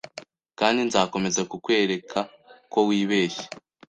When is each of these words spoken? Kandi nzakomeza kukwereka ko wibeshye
Kandi 0.59 0.79
nzakomeza 0.87 1.41
kukwereka 1.51 2.19
ko 2.71 2.79
wibeshye 2.87 3.45